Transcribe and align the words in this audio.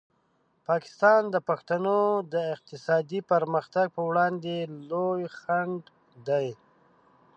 پاکستان 0.67 1.21
د 1.33 1.35
پښتنو 1.47 1.99
د 2.33 2.35
اقتصادي 2.55 3.19
پرمختګ 3.31 3.87
په 3.95 4.01
وړاندې 4.09 4.55
لوی 4.91 5.23
خنډ 5.39 5.81
دی. 6.27 6.47